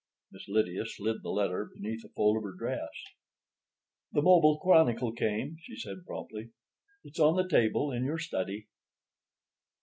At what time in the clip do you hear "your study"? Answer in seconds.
8.03-8.67